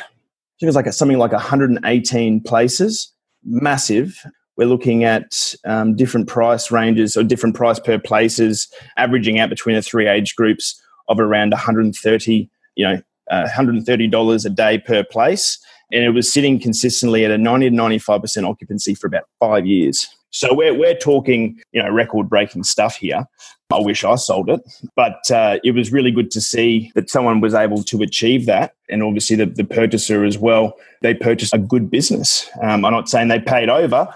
[0.61, 3.11] it was like a, something like 118 places,
[3.43, 4.23] massive.
[4.55, 9.75] We're looking at um, different price ranges or different price per places, averaging out between
[9.75, 15.59] the three age groups of around 130, you know, uh, $130 a day per place.
[15.91, 20.07] And it was sitting consistently at a 90 to 95% occupancy for about five years.
[20.35, 23.25] So we're, we're talking, you know, record breaking stuff here.
[23.71, 24.59] I wish I sold it,
[24.93, 28.73] but uh, it was really good to see that someone was able to achieve that.
[28.89, 32.49] And obviously the, the purchaser as well, they purchased a good business.
[32.61, 34.13] Um, I'm not saying they paid over,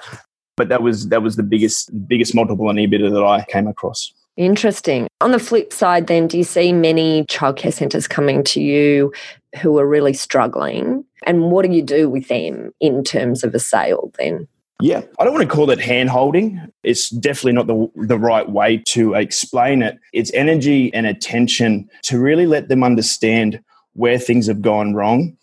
[0.58, 4.14] but that was that was the biggest biggest multiple on EBITDA that I came across.
[4.36, 5.08] Interesting.
[5.22, 9.14] On the flip side, then, do you see many childcare centres coming to you
[9.62, 11.06] who are really struggling?
[11.26, 14.50] And what do you do with them in terms of a sale then?
[14.82, 16.62] Yeah, I don't want to call it hand holding.
[16.84, 19.98] It's definitely not the, the right way to explain it.
[20.14, 23.62] It's energy and attention to really let them understand
[23.94, 25.36] where things have gone wrong,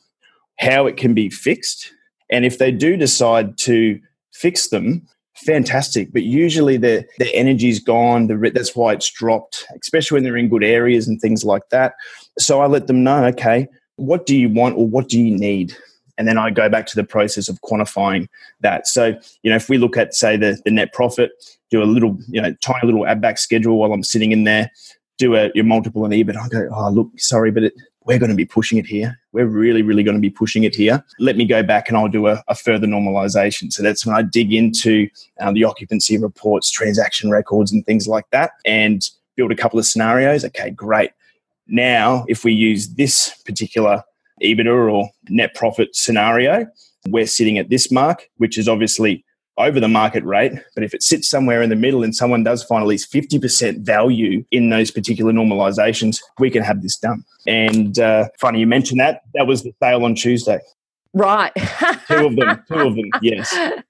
[0.58, 1.92] how it can be fixed.
[2.30, 4.00] And if they do decide to
[4.32, 6.14] fix them, fantastic.
[6.14, 8.28] But usually the the energy's gone.
[8.28, 11.92] The that's why it's dropped, especially when they're in good areas and things like that.
[12.38, 15.76] So I let them know, okay, what do you want or what do you need?
[16.18, 18.28] And then I go back to the process of quantifying
[18.60, 18.86] that.
[18.86, 21.30] So, you know, if we look at, say, the, the net profit,
[21.70, 24.70] do a little, you know, tiny little add back schedule while I'm sitting in there,
[25.18, 26.36] do a your multiple and EBIT.
[26.36, 27.74] I go, oh, look, sorry, but it,
[28.04, 29.18] we're going to be pushing it here.
[29.32, 31.04] We're really, really going to be pushing it here.
[31.18, 33.72] Let me go back and I'll do a, a further normalization.
[33.72, 35.08] So that's when I dig into
[35.40, 39.02] um, the occupancy reports, transaction records, and things like that, and
[39.36, 40.44] build a couple of scenarios.
[40.44, 41.10] Okay, great.
[41.66, 44.04] Now, if we use this particular
[44.42, 46.66] EBITDA or net profit scenario,
[47.08, 49.24] we're sitting at this mark, which is obviously
[49.58, 50.52] over the market rate.
[50.74, 53.80] But if it sits somewhere in the middle and someone does find at least 50%
[53.80, 57.24] value in those particular normalizations, we can have this done.
[57.46, 59.22] And uh, funny you mentioned that.
[59.34, 60.60] That was the sale on Tuesday.
[61.16, 61.50] Right.
[62.08, 62.62] two of them.
[62.68, 63.10] Two of them.
[63.22, 63.56] Yes.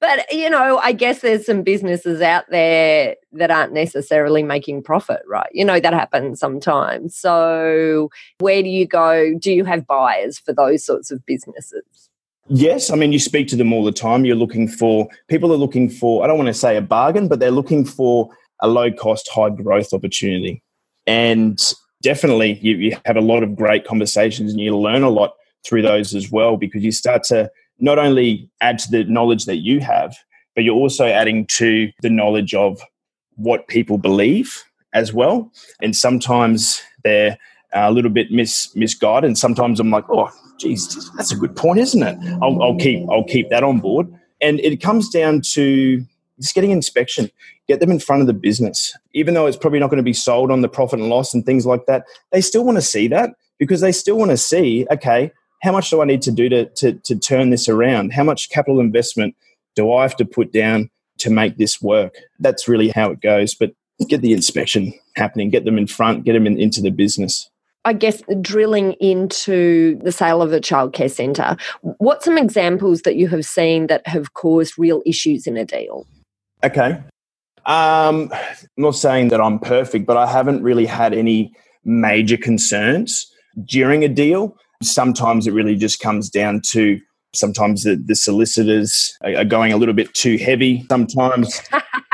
[0.00, 5.22] But, you know, I guess there's some businesses out there that aren't necessarily making profit,
[5.26, 5.48] right?
[5.52, 7.16] You know, that happens sometimes.
[7.16, 9.32] So, where do you go?
[9.38, 12.10] Do you have buyers for those sorts of businesses?
[12.48, 14.26] Yes, I mean you speak to them all the time.
[14.26, 17.40] You're looking for people are looking for I don't want to say a bargain, but
[17.40, 18.28] they're looking for
[18.60, 20.62] a low cost, high growth opportunity.
[21.06, 21.58] And
[22.02, 25.32] definitely you, you have a lot of great conversations and you learn a lot
[25.66, 29.56] through those as well because you start to not only add to the knowledge that
[29.56, 30.16] you have,
[30.54, 32.80] but you're also adding to the knowledge of
[33.36, 35.50] what people believe as well.
[35.82, 37.36] And sometimes they're
[37.72, 39.28] a little bit mis, misguided.
[39.28, 42.16] And sometimes I'm like, oh, geez, that's a good point, isn't it?
[42.40, 44.12] I'll, I'll keep I'll keep that on board.
[44.40, 46.04] And it comes down to
[46.40, 47.30] just getting inspection,
[47.68, 48.96] get them in front of the business.
[49.12, 51.44] Even though it's probably not going to be sold on the profit and loss and
[51.44, 54.86] things like that, they still want to see that because they still want to see,
[54.90, 55.32] okay,
[55.64, 58.12] how much do I need to do to, to, to turn this around?
[58.12, 59.34] How much capital investment
[59.74, 62.16] do I have to put down to make this work?
[62.38, 63.54] That's really how it goes.
[63.54, 63.72] But
[64.06, 67.48] get the inspection happening, get them in front, get them in, into the business.
[67.86, 73.28] I guess drilling into the sale of a childcare centre, what's some examples that you
[73.28, 76.06] have seen that have caused real issues in a deal?
[76.62, 77.02] Okay.
[77.64, 83.30] Um, I'm not saying that I'm perfect, but I haven't really had any major concerns
[83.64, 84.58] during a deal.
[84.84, 87.00] Sometimes it really just comes down to
[87.34, 90.84] sometimes the, the solicitors are going a little bit too heavy.
[90.88, 91.60] Sometimes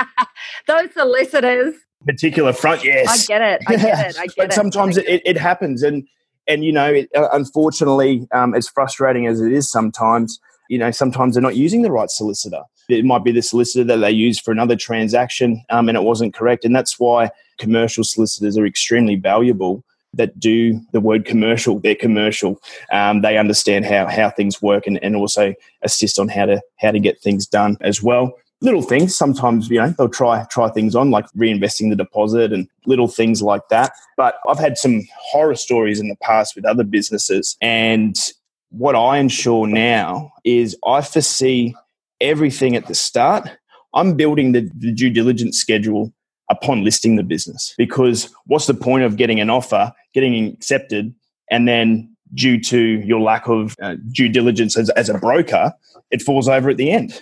[0.67, 1.75] those solicitors
[2.07, 2.85] particular front.
[2.85, 3.63] Yes, I get it.
[3.67, 4.19] I get it.
[4.19, 5.09] I get but sometimes it.
[5.09, 6.07] It, it, happens, and
[6.47, 10.91] and you know, it, uh, unfortunately, um, as frustrating as it is, sometimes you know,
[10.91, 12.63] sometimes they're not using the right solicitor.
[12.89, 16.35] It might be the solicitor that they use for another transaction, um, and it wasn't
[16.35, 19.85] correct, and that's why commercial solicitors are extremely valuable.
[20.15, 22.61] That do the word commercial, they're commercial.
[22.93, 26.91] Um, they understand how how things work, and, and also assist on how to how
[26.91, 29.17] to get things done as well little things.
[29.17, 33.43] Sometimes, you know, they'll try try things on, like reinvesting the deposit and little things
[33.43, 33.93] like that.
[34.17, 37.57] But I've had some horror stories in the past with other businesses.
[37.61, 38.17] And
[38.71, 41.75] what I ensure now is I foresee
[42.21, 43.49] everything at the start.
[43.95, 46.13] I'm building the, the due diligence schedule
[46.51, 51.15] upon listing the business because what's the point of getting an offer, getting accepted,
[51.51, 55.73] and then due to your lack of uh, due diligence as, as a broker,
[56.11, 57.21] it falls over at the end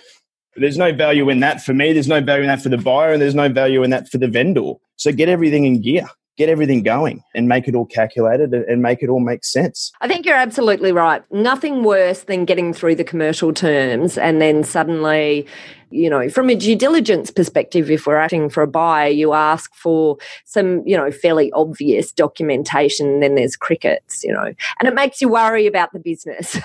[0.55, 1.93] There's no value in that for me.
[1.93, 4.17] There's no value in that for the buyer, and there's no value in that for
[4.17, 4.73] the vendor.
[4.97, 6.07] So get everything in gear
[6.39, 9.91] get everything going and make it all calculated and make it all make sense.
[9.99, 11.21] I think you're absolutely right.
[11.33, 15.45] Nothing worse than getting through the commercial terms and then suddenly,
[15.91, 19.75] you know, from a due diligence perspective, if we're acting for a buyer, you ask
[19.75, 24.93] for some, you know, fairly obvious documentation, and then there's crickets, you know, and it
[24.93, 26.57] makes you worry about the business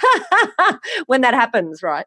[1.07, 2.07] when that happens, right?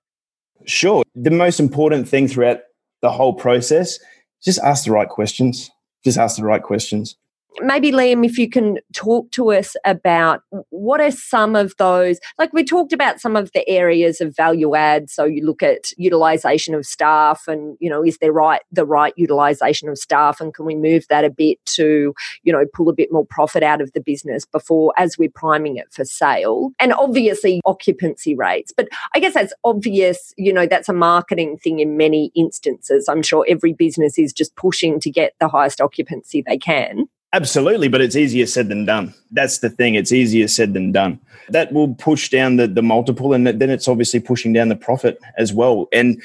[0.65, 1.03] Sure.
[1.15, 2.59] The most important thing throughout
[3.01, 3.99] the whole process,
[4.41, 5.69] just ask the right questions.
[6.05, 7.17] Just ask the right questions
[7.61, 12.53] maybe Liam, if you can talk to us about what are some of those, like
[12.53, 15.09] we talked about some of the areas of value add.
[15.09, 19.13] So you look at utilization of staff and, you know, is there right the right
[19.17, 22.93] utilization of staff and can we move that a bit to, you know, pull a
[22.93, 26.71] bit more profit out of the business before as we're priming it for sale?
[26.79, 28.71] And obviously occupancy rates.
[28.75, 33.07] But I guess that's obvious, you know, that's a marketing thing in many instances.
[33.07, 37.07] I'm sure every business is just pushing to get the highest occupancy they can.
[37.33, 39.13] Absolutely, but it's easier said than done.
[39.31, 39.95] That's the thing.
[39.95, 41.19] It's easier said than done.
[41.49, 45.19] That will push down the, the multiple, and then it's obviously pushing down the profit
[45.37, 45.87] as well.
[45.91, 46.21] And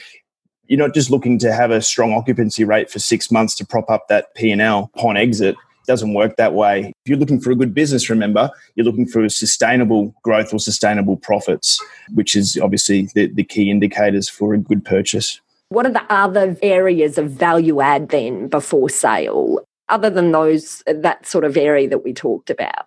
[0.66, 3.90] you're not just looking to have a strong occupancy rate for six months to prop
[3.90, 5.54] up that P and L upon exit.
[5.54, 6.92] It doesn't work that way.
[7.04, 11.16] If you're looking for a good business, remember you're looking for sustainable growth or sustainable
[11.16, 11.80] profits,
[12.14, 15.40] which is obviously the, the key indicators for a good purchase.
[15.70, 19.66] What are the other areas of value add then before sale?
[19.88, 22.86] Other than those that sort of area that we talked about?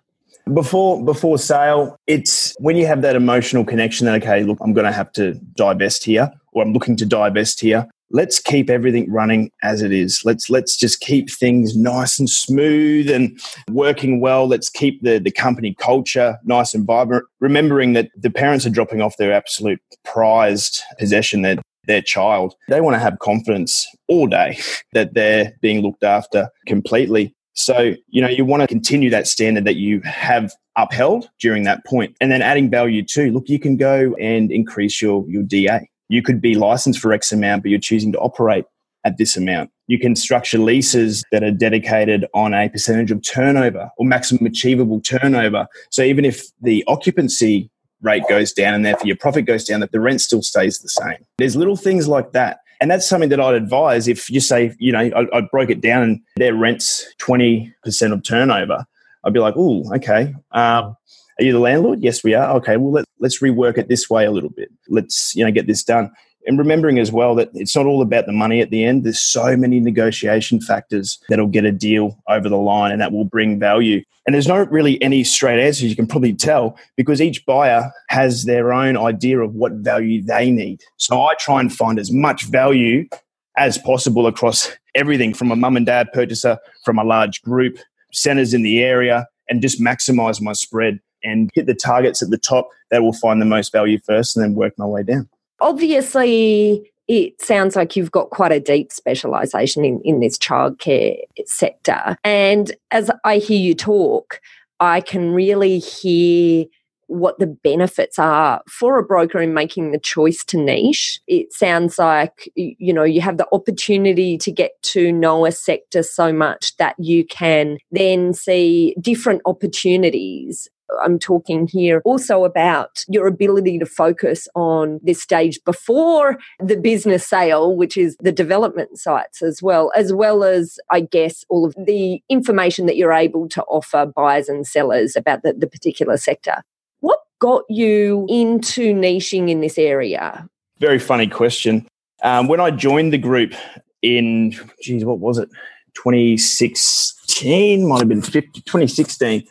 [0.52, 4.86] Before before sale, it's when you have that emotional connection that okay, look, I'm going
[4.86, 7.88] to have to divest here, or I'm looking to divest here.
[8.10, 10.22] Let's keep everything running as it is.
[10.24, 13.40] Let's let's just keep things nice and smooth and
[13.72, 14.46] working well.
[14.46, 17.24] Let's keep the the company culture nice and vibrant.
[17.40, 21.56] Remembering that the parents are dropping off their absolute prized possession, their
[21.86, 22.54] their child.
[22.68, 24.58] They want to have confidence all day
[24.92, 27.34] that they're being looked after completely.
[27.54, 31.84] So, you know, you want to continue that standard that you have upheld during that
[31.86, 32.14] point.
[32.20, 33.32] And then adding value too.
[33.32, 35.88] Look, you can go and increase your, your DA.
[36.08, 38.64] You could be licensed for X amount, but you're choosing to operate
[39.04, 39.70] at this amount.
[39.86, 45.00] You can structure leases that are dedicated on a percentage of turnover or maximum achievable
[45.00, 45.68] turnover.
[45.90, 47.70] So even if the occupancy
[48.06, 50.88] rate goes down and therefore your profit goes down, that the rent still stays the
[50.88, 51.18] same.
[51.38, 52.60] There's little things like that.
[52.80, 55.80] And that's something that I'd advise if you say, you know, I, I broke it
[55.80, 57.72] down and their rent's 20%
[58.12, 58.84] of turnover.
[59.24, 60.34] I'd be like, oh, okay.
[60.52, 60.96] Um,
[61.38, 62.02] are you the landlord?
[62.02, 62.54] Yes, we are.
[62.56, 64.70] Okay, well, let, let's rework it this way a little bit.
[64.88, 66.10] Let's, you know, get this done
[66.46, 69.04] and remembering as well that it's not all about the money at the end.
[69.04, 73.24] There's so many negotiation factors that'll get a deal over the line and that will
[73.24, 74.02] bring value.
[74.26, 78.44] And there's not really any straight answers, you can probably tell, because each buyer has
[78.44, 80.82] their own idea of what value they need.
[80.96, 83.08] So I try and find as much value
[83.56, 87.78] as possible across everything from a mum and dad purchaser, from a large group,
[88.12, 92.38] centers in the area, and just maximize my spread and hit the targets at the
[92.38, 95.28] top that will find the most value first and then work my way down.
[95.60, 102.16] Obviously, it sounds like you've got quite a deep specialisation in, in this childcare sector.
[102.24, 104.40] And as I hear you talk,
[104.80, 106.66] I can really hear
[107.08, 111.20] what the benefits are for a broker in making the choice to niche.
[111.28, 116.02] It sounds like you know you have the opportunity to get to know a sector
[116.02, 120.68] so much that you can then see different opportunities
[121.02, 127.26] I'm talking here also about your ability to focus on this stage before the business
[127.26, 131.74] sale, which is the development sites as well, as well as, I guess, all of
[131.76, 136.62] the information that you're able to offer buyers and sellers about the, the particular sector.
[137.00, 140.48] What got you into niching in this area?
[140.78, 141.86] Very funny question.
[142.22, 143.54] Um, when I joined the group
[144.02, 145.48] in, geez, what was it?
[145.94, 149.46] 2016, might have been 50, 2016.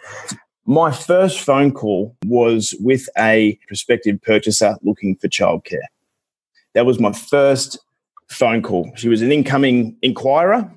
[0.65, 5.86] My first phone call was with a prospective purchaser looking for childcare.
[6.73, 7.78] That was my first
[8.30, 8.91] phone call.
[8.95, 10.71] She was an incoming inquirer,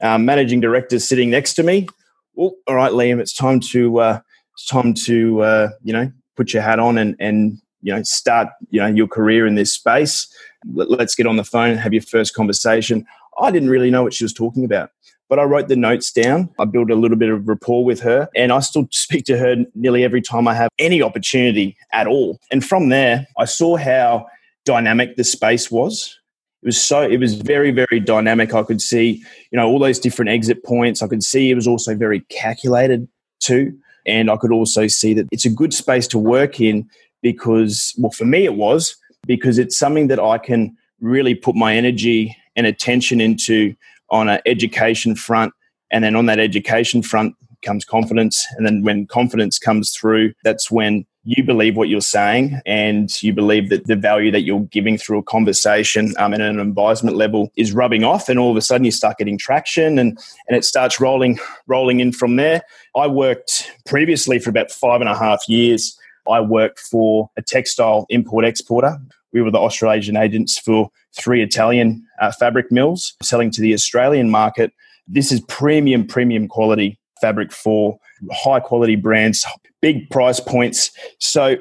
[0.00, 1.88] um, managing director sitting next to me.
[2.36, 4.20] All right, Liam, it's time to uh,
[4.54, 8.48] it's time to uh, you know put your hat on and and you know start
[8.70, 10.32] you know your career in this space.
[10.72, 13.04] Let, let's get on the phone, and have your first conversation.
[13.40, 14.90] I didn't really know what she was talking about.
[15.32, 16.50] But I wrote the notes down.
[16.58, 19.64] I built a little bit of rapport with her, and I still speak to her
[19.74, 22.38] nearly every time I have any opportunity at all.
[22.50, 24.26] And from there, I saw how
[24.66, 26.20] dynamic the space was.
[26.62, 28.52] It was so it was very very dynamic.
[28.52, 31.00] I could see you know all those different exit points.
[31.00, 33.08] I could see it was also very calculated
[33.40, 33.74] too,
[34.04, 36.86] and I could also see that it's a good space to work in
[37.22, 41.74] because well for me it was because it's something that I can really put my
[41.74, 43.74] energy and attention into
[44.12, 45.52] on an education front.
[45.90, 47.34] And then on that education front
[47.64, 48.46] comes confidence.
[48.56, 53.32] And then when confidence comes through, that's when you believe what you're saying and you
[53.32, 57.52] believe that the value that you're giving through a conversation um, and an advisement level
[57.56, 60.64] is rubbing off and all of a sudden you start getting traction and, and it
[60.64, 61.38] starts rolling
[61.68, 62.60] rolling in from there
[62.96, 65.96] i worked previously for about five and a half years
[66.28, 68.98] i worked for a textile import exporter
[69.32, 74.30] we were the australasian agents for three italian uh, fabric mills selling to the australian
[74.30, 74.72] market
[75.06, 77.98] this is premium premium quality fabric for
[78.30, 79.44] high quality brands
[79.82, 80.90] big price points.
[81.18, 81.56] So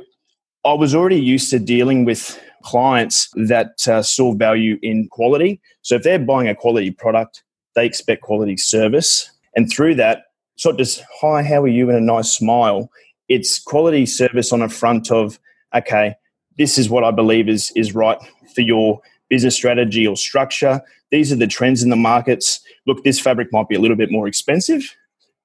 [0.64, 5.60] I was already used to dealing with clients that uh, saw value in quality.
[5.82, 7.44] So if they're buying a quality product,
[7.76, 9.30] they expect quality service.
[9.56, 12.90] And through that, it's not just, hi, how are you, and a nice smile.
[13.28, 15.40] It's quality service on the front of,
[15.76, 16.14] okay,
[16.58, 18.18] this is what I believe is, is right
[18.54, 20.82] for your business strategy or structure.
[21.10, 22.60] These are the trends in the markets.
[22.86, 24.96] Look, this fabric might be a little bit more expensive,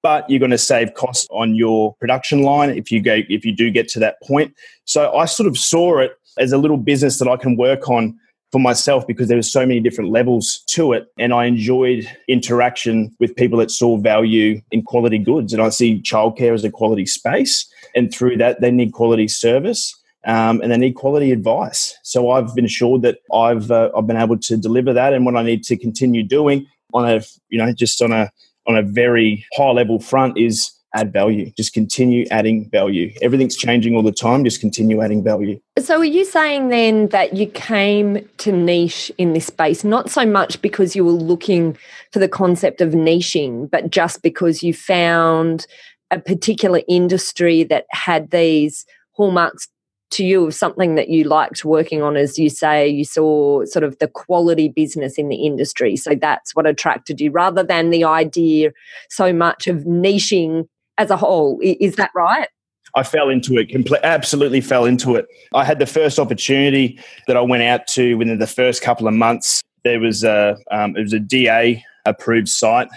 [0.03, 3.55] but you're going to save costs on your production line if you go if you
[3.55, 4.55] do get to that point.
[4.85, 8.19] So I sort of saw it as a little business that I can work on
[8.53, 13.15] for myself because there were so many different levels to it and I enjoyed interaction
[13.19, 17.07] with people that saw value in quality goods and I see childcare as a quality
[17.07, 19.95] space and through that they need quality service
[20.27, 21.97] um, and they need quality advice.
[22.03, 25.37] So I've been assured that I've uh, I've been able to deliver that and what
[25.37, 28.31] I need to continue doing on a you know just on a
[28.67, 31.51] on a very high level front is add value.
[31.57, 33.13] Just continue adding value.
[33.21, 34.45] Everything's changing all the time.
[34.45, 35.61] Just continue adding value.
[35.79, 40.27] So, are you saying then that you came to niche in this space, not so
[40.27, 41.77] much because you were looking
[42.13, 45.67] for the concept of niching, but just because you found
[46.11, 49.69] a particular industry that had these hallmarks
[50.11, 53.83] to you of something that you liked working on as you say you saw sort
[53.83, 58.05] of the quality business in the industry so that's what attracted you rather than the
[58.05, 58.71] idea
[59.11, 60.67] so much of niching
[60.99, 62.49] as a whole is that right
[62.95, 65.27] I fell into it, compl- absolutely fell into it.
[65.53, 69.13] I had the first opportunity that I went out to within the first couple of
[69.13, 69.61] months.
[69.85, 72.89] There was a, um, it was a DA approved site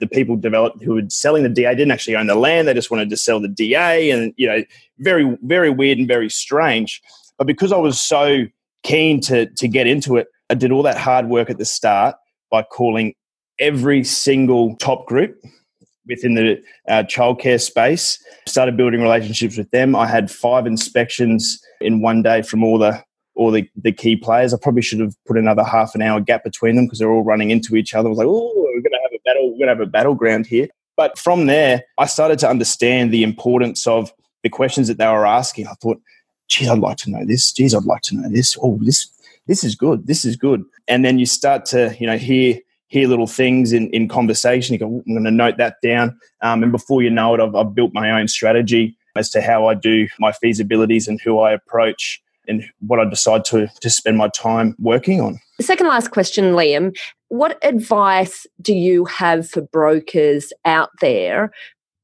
[0.00, 2.90] the people developed who were selling the DA didn't actually own the land; they just
[2.90, 4.62] wanted to sell the DA, and you know,
[4.98, 7.00] very very weird and very strange.
[7.36, 8.46] But because I was so
[8.82, 12.16] keen to to get into it, I did all that hard work at the start
[12.50, 13.14] by calling
[13.58, 15.36] every single top group
[16.06, 18.18] within the uh, childcare space.
[18.46, 19.94] Started building relationships with them.
[19.94, 23.02] I had five inspections in one day from all the
[23.34, 24.52] all the, the key players.
[24.52, 27.22] I probably should have put another half an hour gap between them because they're all
[27.22, 28.08] running into each other.
[28.08, 29.52] I was like, oh, we're going to have a battle.
[29.52, 30.66] We're going to have a battleground here.
[30.96, 34.12] But from there, I started to understand the importance of
[34.42, 35.66] the questions that they were asking.
[35.66, 36.00] I thought,
[36.48, 37.52] geez, I'd like to know this.
[37.52, 38.56] Geez, I'd like to know this.
[38.62, 39.08] Oh, this
[39.46, 40.06] this is good.
[40.06, 40.64] This is good.
[40.86, 42.58] And then you start to, you know, hear
[42.88, 44.72] hear little things in, in conversation.
[44.72, 46.18] You go, I'm going to note that down.
[46.40, 49.66] Um, and before you know it, I've, I've built my own strategy as to how
[49.66, 54.16] I do my feasibilities and who I approach and what I decide to, to spend
[54.16, 55.38] my time working on.
[55.60, 56.96] Second last question, Liam.
[57.28, 61.52] What advice do you have for brokers out there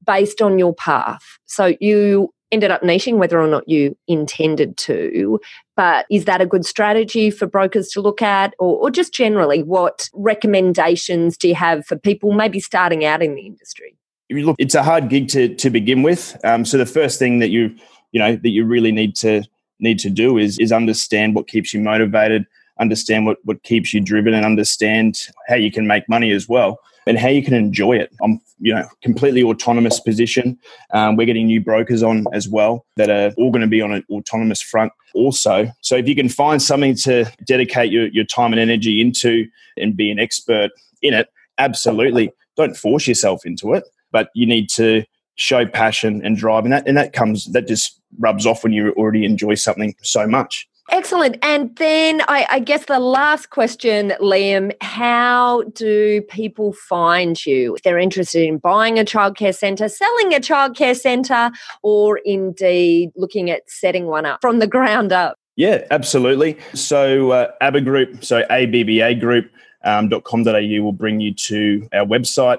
[0.05, 1.23] based on your path?
[1.45, 5.39] So you ended up niching whether or not you intended to,
[5.75, 8.53] but is that a good strategy for brokers to look at?
[8.59, 13.35] Or, or just generally, what recommendations do you have for people maybe starting out in
[13.35, 13.95] the industry?
[14.29, 16.35] Look, it's a hard gig to, to begin with.
[16.43, 17.75] Um, so the first thing that you
[18.11, 19.43] you know that you really need to
[19.79, 22.45] need to do is is understand what keeps you motivated,
[22.79, 26.79] understand what what keeps you driven, and understand how you can make money as well
[27.07, 28.11] and how you can enjoy it.
[28.23, 30.57] I'm you know completely autonomous position.
[30.91, 33.91] Um, we're getting new brokers on as well that are all going to be on
[33.91, 35.71] an autonomous front also.
[35.81, 39.45] So if you can find something to dedicate your, your time and energy into
[39.77, 41.27] and be an expert in it,
[41.57, 42.31] absolutely.
[42.55, 45.03] Don't force yourself into it, but you need to
[45.35, 48.91] show passion and drive and that and that comes that just rubs off when you
[48.91, 51.37] already enjoy something so much Excellent.
[51.41, 57.81] And then I, I, guess the last question, Liam, how do people find you if
[57.81, 63.69] they're interested in buying a childcare centre, selling a childcare centre, or indeed looking at
[63.69, 65.39] setting one up from the ground up?
[65.55, 66.57] Yeah, absolutely.
[66.75, 69.51] So uh, ABBA Group, so ABBA Group.
[69.83, 72.57] Um, .com.au will bring you to our website.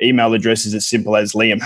[0.00, 1.60] Email address is as simple as liamh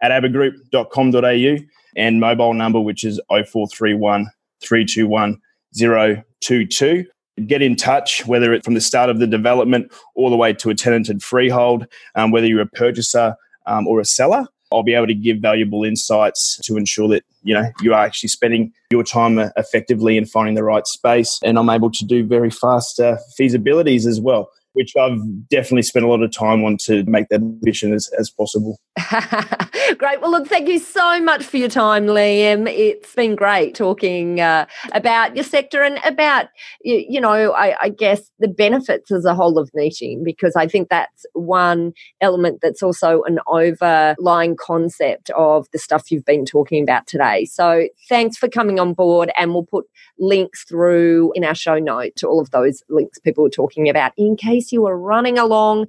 [0.00, 1.56] at abbagroup.com.au
[1.96, 4.30] and mobile number, which is 0431
[4.62, 5.40] 321
[5.78, 7.04] 022.
[7.46, 10.70] Get in touch, whether it's from the start of the development all the way to
[10.70, 11.86] a tenanted freehold,
[12.16, 13.36] um, whether you're a purchaser
[13.66, 14.46] um, or a seller.
[14.70, 18.28] I'll be able to give valuable insights to ensure that you know you are actually
[18.28, 22.50] spending your time effectively in finding the right space, and I'm able to do very
[22.50, 27.02] fast uh, feasibilities as well which I've definitely spent a lot of time on to
[27.04, 28.78] make that ambition as, as possible.
[29.98, 30.20] great.
[30.20, 32.68] Well, look, thank you so much for your time, Liam.
[32.68, 36.46] It's been great talking uh, about your sector and about,
[36.82, 40.66] you, you know, I, I, guess the benefits as a whole of niching, because I
[40.66, 46.82] think that's one element that's also an overlying concept of the stuff you've been talking
[46.82, 47.44] about today.
[47.44, 49.86] So thanks for coming on board, and we'll put
[50.18, 54.12] links through in our show note to all of those links people were talking about
[54.16, 55.86] in case you were running along